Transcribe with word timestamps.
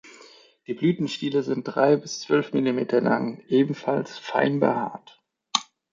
Die 0.65 0.73
Blütenstiele 0.73 1.43
sind 1.43 1.61
drei 1.65 1.95
bis 1.95 2.21
zwölf 2.21 2.53
Millimeter 2.53 2.99
lang, 3.01 3.43
ebenfalls 3.49 4.17
fein 4.17 4.59
behaart. 4.59 5.21